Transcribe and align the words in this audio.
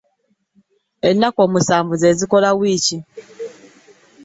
Ennaku 1.09 1.41
musanvu 1.53 1.93
zezikola 2.01 2.49
wiiki. 2.59 2.97